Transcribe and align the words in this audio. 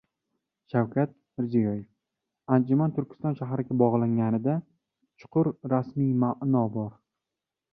Shavkat 0.73 1.11
Mirziyoev: 1.41 1.83
“Anjuman 2.57 2.95
Turkiston 2.95 3.37
shahriga 3.41 3.77
bog‘langanida 3.83 4.57
chuqur 5.25 5.51
ramziy 5.75 6.11
ma’no 6.25 6.65
bor...” 6.79 6.91